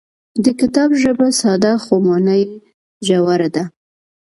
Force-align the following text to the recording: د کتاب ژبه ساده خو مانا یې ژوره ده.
د 0.43 0.45
کتاب 0.59 0.89
ژبه 1.01 1.27
ساده 1.39 1.73
خو 1.83 1.93
مانا 2.05 2.35
یې 2.39 2.45
ژوره 3.07 3.49
ده. 3.55 3.63